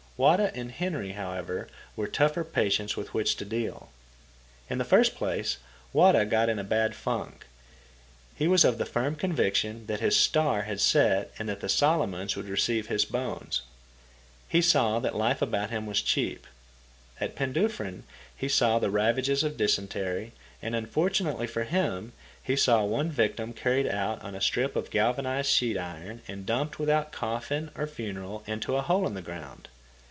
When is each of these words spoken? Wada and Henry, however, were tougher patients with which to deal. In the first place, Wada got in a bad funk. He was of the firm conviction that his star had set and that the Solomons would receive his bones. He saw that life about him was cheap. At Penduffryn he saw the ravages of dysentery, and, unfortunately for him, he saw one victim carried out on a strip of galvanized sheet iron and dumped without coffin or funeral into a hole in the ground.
Wada 0.17 0.51
and 0.55 0.71
Henry, 0.73 1.13
however, 1.13 1.67
were 1.95 2.05
tougher 2.07 2.43
patients 2.43 2.95
with 2.95 3.11
which 3.11 3.35
to 3.37 3.43
deal. 3.43 3.89
In 4.69 4.77
the 4.77 4.85
first 4.85 5.15
place, 5.15 5.57
Wada 5.93 6.25
got 6.25 6.47
in 6.47 6.59
a 6.59 6.63
bad 6.63 6.93
funk. 6.93 7.47
He 8.35 8.47
was 8.47 8.63
of 8.63 8.77
the 8.77 8.85
firm 8.85 9.15
conviction 9.15 9.87
that 9.87 9.99
his 9.99 10.15
star 10.15 10.61
had 10.61 10.79
set 10.79 11.31
and 11.39 11.49
that 11.49 11.59
the 11.61 11.67
Solomons 11.67 12.35
would 12.35 12.47
receive 12.47 12.85
his 12.85 13.03
bones. 13.03 13.63
He 14.47 14.61
saw 14.61 14.99
that 14.99 15.15
life 15.15 15.41
about 15.41 15.71
him 15.71 15.87
was 15.87 16.03
cheap. 16.03 16.45
At 17.19 17.35
Penduffryn 17.35 18.03
he 18.37 18.47
saw 18.47 18.77
the 18.77 18.91
ravages 18.91 19.43
of 19.43 19.57
dysentery, 19.57 20.33
and, 20.61 20.75
unfortunately 20.75 21.47
for 21.47 21.63
him, 21.63 22.13
he 22.43 22.55
saw 22.55 22.83
one 22.83 23.09
victim 23.09 23.53
carried 23.53 23.87
out 23.87 24.21
on 24.21 24.35
a 24.35 24.39
strip 24.41 24.75
of 24.75 24.91
galvanized 24.91 25.49
sheet 25.49 25.79
iron 25.79 26.21
and 26.27 26.45
dumped 26.45 26.77
without 26.77 27.11
coffin 27.11 27.71
or 27.75 27.87
funeral 27.87 28.43
into 28.45 28.75
a 28.75 28.83
hole 28.83 29.07
in 29.07 29.15
the 29.15 29.23
ground. 29.23 29.67